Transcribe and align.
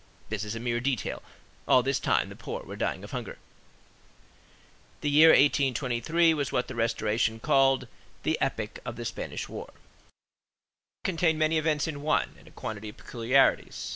This 0.29 0.43
is 0.43 0.55
a 0.55 0.59
mere 0.59 0.79
detail. 0.79 1.21
All 1.67 1.83
this 1.83 1.99
time 1.99 2.29
the 2.29 2.35
poor 2.35 2.63
were 2.63 2.75
dying 2.75 3.03
of 3.03 3.11
hunger. 3.11 3.37
The 5.01 5.11
year 5.11 5.29
1823 5.29 6.33
was 6.33 6.51
what 6.51 6.67
the 6.67 6.73
Restoration 6.73 7.39
called 7.39 7.87
"the 8.23 8.35
epoch 8.41 8.79
of 8.83 8.95
the 8.95 9.05
Spanish 9.05 9.47
war." 9.47 9.67
This 9.67 9.73
war 9.77 11.03
contained 11.03 11.37
many 11.37 11.59
events 11.59 11.87
in 11.87 12.01
one, 12.01 12.33
and 12.39 12.47
a 12.47 12.49
quantity 12.51 12.89
of 12.89 12.97
peculiarities. 12.97 13.89